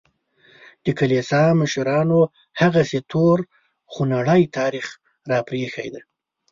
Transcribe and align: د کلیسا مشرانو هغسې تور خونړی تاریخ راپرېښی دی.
د 0.83 0.87
کلیسا 0.99 1.41
مشرانو 1.61 2.19
هغسې 2.59 2.99
تور 3.11 3.37
خونړی 3.91 4.41
تاریخ 4.57 4.87
راپرېښی 5.31 5.87
دی. 5.93 6.01